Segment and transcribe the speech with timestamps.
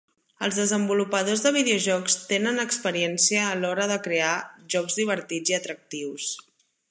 [0.45, 4.33] Els desenvolupadors de videojocs tenen experiència a l'hora de crear
[4.77, 6.33] jocs divertits i atractius.